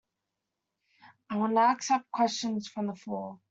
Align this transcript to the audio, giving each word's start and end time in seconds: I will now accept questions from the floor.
I 1.29 1.35
will 1.37 1.49
now 1.49 1.71
accept 1.73 2.11
questions 2.11 2.67
from 2.67 2.87
the 2.87 2.95
floor. 2.95 3.39